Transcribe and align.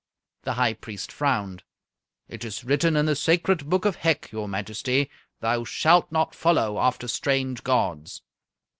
The 0.45 0.53
High 0.53 0.73
Priest 0.73 1.11
frowned. 1.11 1.61
"It 2.27 2.43
is 2.43 2.63
written 2.63 2.95
in 2.97 3.05
the 3.05 3.15
sacred 3.15 3.69
book 3.69 3.85
of 3.85 3.97
Hec, 3.97 4.31
your 4.31 4.47
Majesty, 4.47 5.11
'Thou 5.41 5.63
shalt 5.65 6.11
not 6.11 6.33
follow 6.33 6.79
after 6.79 7.07
strange 7.07 7.63
gods'." 7.63 8.23